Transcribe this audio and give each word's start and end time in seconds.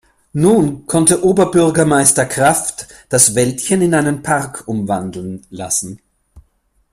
Nun 0.33 0.87
konnte 0.87 1.23
Oberbürgermeister 1.23 2.25
Krafft 2.25 2.87
das 3.09 3.35
Wäldchen 3.35 3.83
in 3.83 3.93
einen 3.93 4.23
Park 4.23 4.63
umwandeln 4.67 5.45
lassen. 5.51 5.99